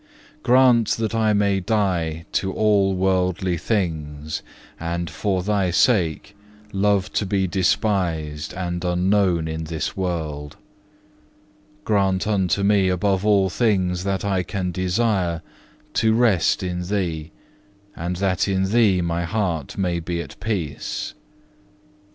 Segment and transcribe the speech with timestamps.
[0.37, 0.39] 4.
[0.41, 4.41] Grant that I may die to all worldly things,
[4.79, 6.35] and for Thy sake
[6.73, 10.57] love to be despised and unknown in this world.
[11.83, 15.43] Grant unto me, above all things that I can desire,
[15.93, 17.31] to rest in Thee,
[17.95, 21.13] and that in Thee my heart may be at peace.